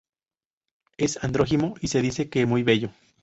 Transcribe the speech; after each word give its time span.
Es 0.97 1.23
andrógino 1.23 1.75
y 1.79 1.89
se 1.89 2.01
dice 2.01 2.27
que 2.27 2.47
muy 2.47 2.63
bello. 2.63 2.89